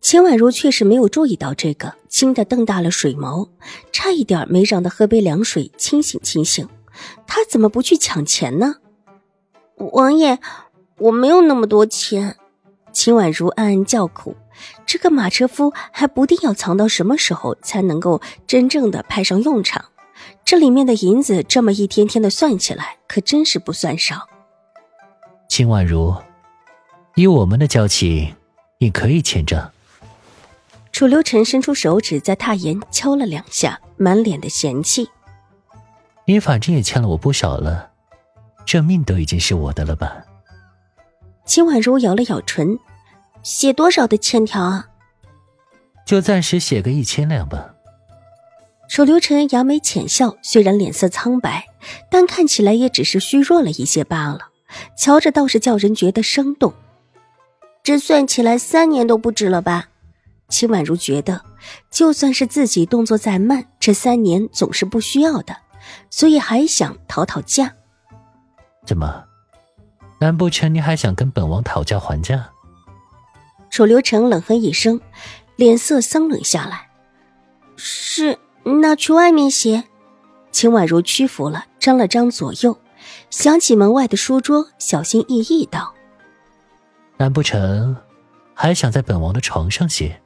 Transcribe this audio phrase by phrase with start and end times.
[0.00, 3.48] 秦婉如确实没有注意到这个，惊得瞪大了水眸，
[3.92, 6.68] 差一点没让他喝杯凉水清醒清醒。
[7.26, 8.76] 他怎么不去抢钱呢？
[9.76, 10.38] 王爷，
[10.98, 12.36] 我没有那么多钱。
[12.92, 14.36] 秦婉如暗暗叫苦，
[14.84, 19.86] 这个马车夫还不定要藏到什么时候才能够真正的派上用场。
[20.44, 24.28] 这里面的银子这么一天天的算起来，可真是不算少。
[25.48, 26.14] 秦婉如，
[27.14, 28.34] 以我们的交情，
[28.82, 29.70] 你可以欠账。
[30.90, 35.08] 楚留臣伸出手指在榻沿敲了两下，满脸的嫌弃。
[36.24, 37.92] 你反正也欠了我不少了，
[38.66, 40.24] 这命都已经是我的了吧？
[41.44, 42.76] 秦婉如咬了咬唇，
[43.44, 44.88] 写多少的欠条啊？
[46.04, 47.74] 就暂时写个一千两吧。
[48.88, 51.66] 楚留臣扬眉浅笑，虽然脸色苍白，
[52.10, 54.48] 但看起来也只是虚弱了一些罢了。
[54.96, 56.74] 瞧着倒是叫人觉得生动。
[57.82, 59.88] 这算起来三年都不止了吧？
[60.48, 61.44] 秦婉如觉得，
[61.90, 65.56] 就算是自己动作再慢，这三年总是不需要的，
[66.10, 67.72] 所以还想讨讨价。
[68.86, 69.24] 怎么？
[70.20, 72.50] 难不成你还想跟本王讨价还价？
[73.70, 75.00] 楚留臣冷哼一声，
[75.56, 76.88] 脸色森冷下来。
[77.76, 79.84] 是，那去外面写。
[80.52, 82.78] 秦婉如屈服了，张了张左右，
[83.30, 85.94] 想起门外的书桌，小心翼翼道
[87.22, 87.96] ：“难不成
[88.52, 90.20] 还想在本王的床上写？”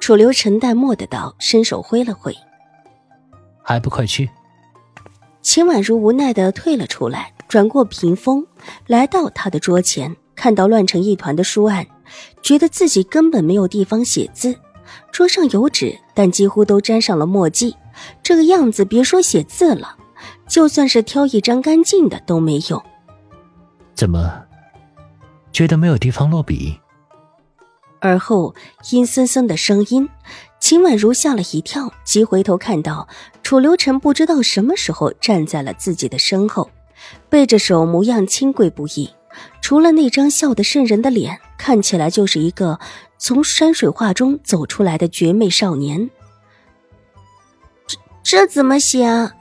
[0.00, 2.36] 楚留臣淡漠的道，伸手挥了挥，
[3.62, 4.28] 还不快去！
[5.40, 8.44] 秦婉如无奈的退了出来，转过屏风，
[8.88, 11.86] 来到他的桌前，看到乱成一团的书案，
[12.42, 14.56] 觉得自己根本没有地方写字。
[15.12, 17.76] 桌上有纸，但几乎都沾上了墨迹，
[18.20, 19.96] 这个样子别说写字了，
[20.48, 22.82] 就算是挑一张干净的都没用。
[23.94, 24.44] 怎么，
[25.52, 26.78] 觉得没有地方落笔？
[28.00, 28.54] 而后，
[28.90, 30.08] 阴森森的声音，
[30.60, 33.08] 秦婉如吓了一跳，急回头看到
[33.42, 36.70] 楚留臣不知道什么时候站在了自己的身后，
[37.28, 39.10] 背着手，模样清贵不已。
[39.60, 42.78] 除了那张笑得瘆人的脸，看起来就是一个
[43.18, 46.08] 从山水画中走出来的绝美少年。
[47.86, 49.32] 这这怎么写啊？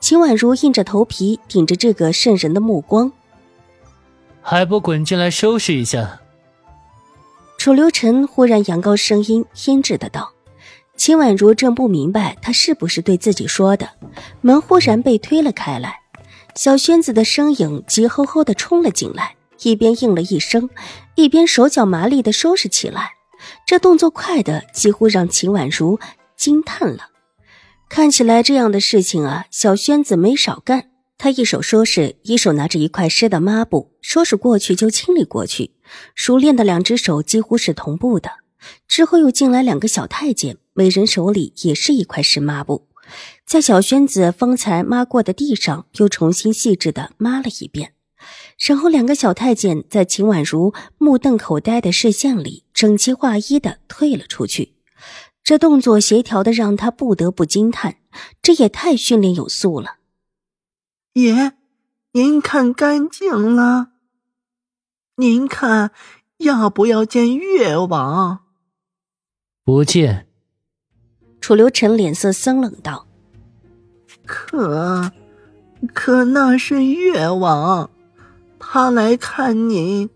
[0.00, 3.12] 秦婉如硬着头皮，顶着这个渗人的目光，
[4.50, 6.22] 还不滚进来收拾一下！
[7.58, 10.32] 楚留臣忽然扬高声音，阴质的道
[10.96, 13.90] ：“秦婉如正不明白他是不是对自己说的，
[14.40, 16.00] 门忽然被推了开来，
[16.54, 20.70] 小轩子的身影急吼吼的冲了进来，一边应了一声，
[21.14, 23.10] 一边手脚麻利的收拾起来。
[23.66, 26.00] 这动作快的几乎让秦婉如
[26.38, 27.08] 惊叹了。
[27.90, 30.86] 看起来这样的事情啊，小轩子没少干。
[31.18, 35.72] 他一手收拾，一手拿着一块湿的抹布，收拾过去就清理过去。”
[36.14, 38.30] 熟练的两只手几乎是同步的，
[38.86, 42.86] 之后又进来两个小太监，每人手里也是一块湿抹布，
[43.44, 47.94] 在小轩子方才抹过的地上又重新细致的抹了一遍，
[48.58, 54.74] 然后两个小太监在秦婉如目瞪口呆的视线里整齐划一的退了出去，
[55.42, 57.96] 这动作协调的让他不得不惊叹，
[58.42, 59.97] 这也太训练有素了。
[61.22, 61.52] 爷，
[62.12, 63.88] 您看干净了。
[65.16, 65.90] 您看，
[66.36, 68.40] 要不要见越王？
[69.64, 70.26] 不见。
[71.40, 73.06] 楚留臣脸色森冷道
[74.26, 75.12] ：“可，
[75.92, 77.90] 可那是越王，
[78.58, 80.10] 他来看您，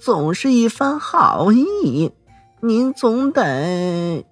[0.00, 2.10] 总是一番好意，
[2.60, 4.24] 您总得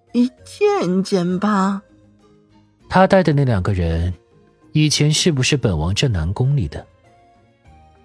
[0.44, 1.82] 见见吧。”
[2.88, 4.12] 他带的那两个人，
[4.72, 6.86] 以前是不是本王这南宫里的？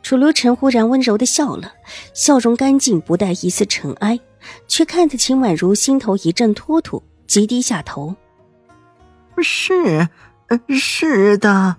[0.01, 1.73] 楚留臣忽然温柔的笑了，
[2.13, 4.19] 笑容干净，不带一丝尘埃，
[4.67, 8.15] 却看得秦婉如心头一阵突突，急低下头。
[9.41, 10.07] 是，
[10.69, 11.77] 是的。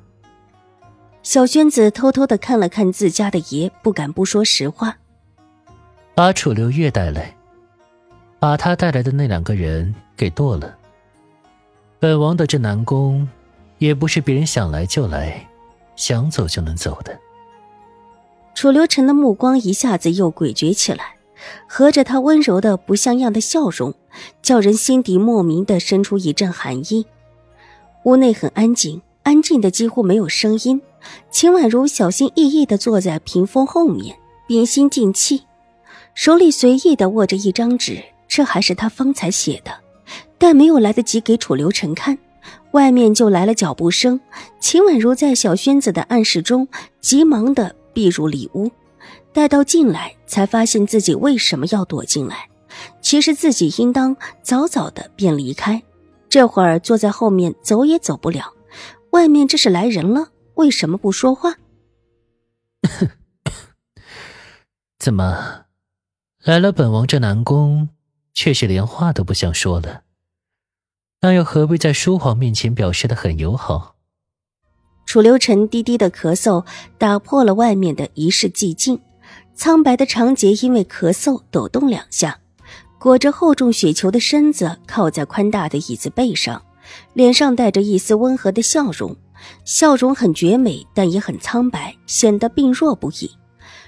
[1.23, 4.97] 小轩子偷偷的看了看自家的爷，不敢不说实话。
[6.15, 7.37] 把楚留月带来，
[8.39, 10.77] 把他带来的那两个人给剁了。
[11.99, 13.29] 本王的这南宫，
[13.79, 15.49] 也不是别人想来就来，
[15.97, 17.19] 想走就能走的。
[18.55, 21.17] 楚留臣的目光一下子又诡谲起来，
[21.69, 23.93] 合着他温柔的不像样的笑容，
[24.41, 27.07] 叫人心底莫名的生出一阵寒意。
[28.05, 30.81] 屋内很安静，安静的几乎没有声音。
[31.31, 34.17] 秦婉如小心翼翼的坐在屏风后面，
[34.49, 35.43] 屏心静气，
[36.15, 39.71] 手里随意的握着一张纸，这还是他方才写的，
[40.39, 42.19] 但没有来得及给楚留臣看。
[42.77, 44.21] 外面就来了脚步声，
[44.61, 46.69] 秦婉如在小轩子的暗示中，
[47.01, 48.71] 急忙的避入里屋。
[49.33, 52.51] 待到进来，才发现自己为什么要躲进来。
[53.01, 55.83] 其实自己应当早早的便离开，
[56.29, 58.53] 这会儿坐在后面走也走不了。
[59.13, 61.55] 外面这是来人了，为什么不说话？
[65.01, 65.65] 怎么，
[66.45, 67.89] 来了本王这南宫，
[68.35, 70.03] 却是连话都不想说了？
[71.21, 73.95] 那又何必在书皇面前表示的很友好？
[75.07, 76.65] 楚留臣低低的咳嗽，
[76.99, 79.01] 打破了外面的一世寂静。
[79.55, 82.39] 苍白的长睫因为咳嗽抖动两下，
[82.99, 86.63] 裹着厚重雪球的身子靠在宽大的椅子背上，
[87.15, 89.17] 脸上带着一丝温和的笑容，
[89.65, 93.31] 笑容很绝美，但也很苍白，显得病弱不已，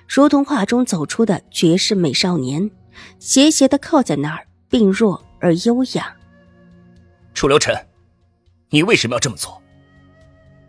[0.09, 2.71] 如同画中走出的绝世美少年，
[3.19, 6.15] 斜斜的靠在那儿，病弱而优雅。
[7.39, 7.73] 楚留臣，
[8.69, 9.63] 你为什么要这么做？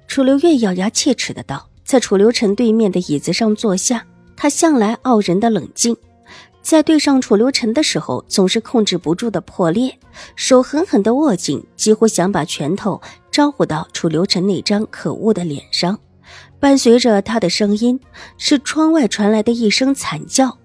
[0.08, 4.06] 楚留月咬牙切齿的道，在楚留臣对面的椅子上坐下。
[4.38, 5.98] 他向来傲人的冷静，
[6.62, 9.98] 在对上楚留臣的时候，总是控制不住的破裂，
[10.36, 13.02] 手狠狠的握紧，几乎想把拳头
[13.32, 15.98] 招呼到楚留臣那张可恶的脸上。
[16.60, 18.00] 伴随着他的声音，
[18.38, 20.56] 是窗外传来的一声惨叫，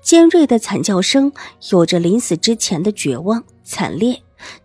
[0.00, 1.30] 尖锐的惨叫声，
[1.70, 4.18] 有着临死之前的绝望惨烈。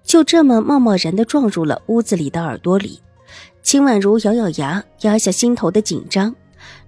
[0.04, 3.02] 就这么贸贸然的撞入了屋子里的耳朵里，
[3.62, 6.36] 秦婉如咬咬牙，压下心头的紧张。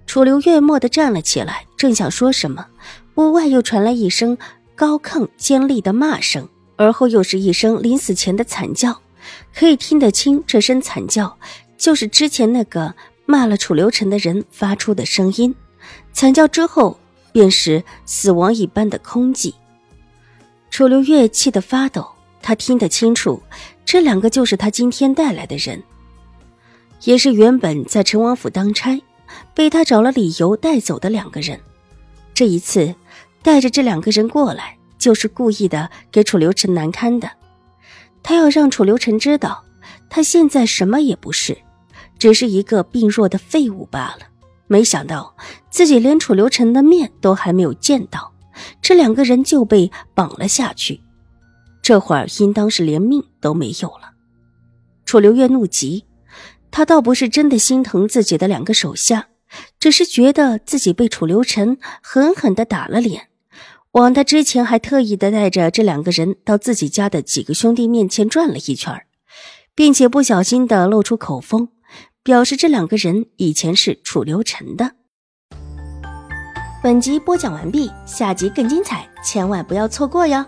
[0.06, 2.66] 楚留月蓦地站了起来，正想说什么，
[3.16, 4.38] 屋外又传来一声
[4.74, 9.00] 高亢尖利的骂声，而后又是一声临死前的惨叫。
[9.54, 11.36] 可以听得清，这声惨叫
[11.76, 12.94] 就是之前那个
[13.26, 15.54] 骂了楚留臣的人发出的声音。
[16.12, 16.98] 惨叫之后，
[17.30, 19.52] 便是死亡一般的空寂。
[20.70, 22.06] 楚留月气得发抖。
[22.48, 23.42] 他听得清楚，
[23.84, 25.82] 这两个就是他今天带来的人，
[27.04, 28.98] 也是原本在陈王府当差，
[29.52, 31.60] 被他找了理由带走的两个人。
[32.32, 32.94] 这一次
[33.42, 37.30] 带着这两个人过来，就是故意的给楚留臣难堪的。
[38.22, 39.62] 他要让楚留臣知道，
[40.08, 41.58] 他现在什么也不是，
[42.18, 44.20] 只是一个病弱的废物罢了。
[44.68, 45.36] 没想到
[45.68, 48.32] 自己连楚留臣的面都还没有见到，
[48.80, 51.02] 这两个人就被绑了下去。
[51.88, 54.12] 这会儿应当是连命都没有了。
[55.06, 56.04] 楚留月怒极，
[56.70, 59.28] 他倒不是真的心疼自己的两个手下，
[59.80, 63.28] 只是觉得自己被楚留臣狠狠的打了脸。
[63.92, 69.06] 枉他之前还特意的带着这两个人到自己家的几个兄弟面前转了一圈，
[69.74, 71.70] 并且不小心的露出口风，
[72.22, 74.92] 表示这两个人以前是楚留臣的。
[76.82, 80.44] 本集播讲完毕，下集更精彩，千万不要错过哟。